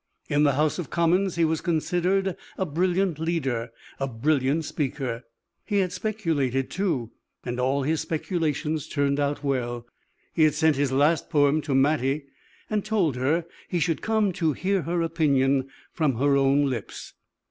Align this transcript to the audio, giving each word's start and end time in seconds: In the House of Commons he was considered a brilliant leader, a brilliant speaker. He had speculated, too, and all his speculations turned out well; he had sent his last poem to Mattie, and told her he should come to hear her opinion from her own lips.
In 0.29 0.41
the 0.41 0.53
House 0.53 0.79
of 0.79 0.89
Commons 0.89 1.35
he 1.35 1.45
was 1.45 1.61
considered 1.61 2.35
a 2.57 2.65
brilliant 2.65 3.19
leader, 3.19 3.69
a 3.99 4.07
brilliant 4.07 4.65
speaker. 4.65 5.25
He 5.63 5.77
had 5.77 5.93
speculated, 5.93 6.71
too, 6.71 7.11
and 7.45 7.59
all 7.59 7.83
his 7.83 8.01
speculations 8.01 8.87
turned 8.87 9.19
out 9.19 9.43
well; 9.43 9.85
he 10.33 10.41
had 10.41 10.55
sent 10.55 10.75
his 10.75 10.91
last 10.91 11.29
poem 11.29 11.61
to 11.61 11.75
Mattie, 11.75 12.25
and 12.67 12.83
told 12.83 13.15
her 13.15 13.45
he 13.69 13.79
should 13.79 14.01
come 14.01 14.33
to 14.33 14.53
hear 14.53 14.81
her 14.81 15.03
opinion 15.03 15.69
from 15.93 16.15
her 16.15 16.35
own 16.35 16.67
lips. 16.67 17.13